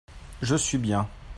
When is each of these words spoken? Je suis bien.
Je 0.41 0.55
suis 0.55 0.79
bien. 0.79 1.07